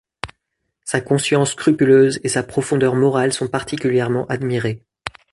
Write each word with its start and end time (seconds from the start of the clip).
Sa 0.83 0.99
conscience 0.99 1.51
scrupuleuse 1.51 2.19
et 2.23 2.27
sa 2.29 2.41
profondeur 2.41 2.95
morale 2.95 3.33
sont 3.33 3.47
particulièrement 3.47 4.25
admirées. 4.29 4.83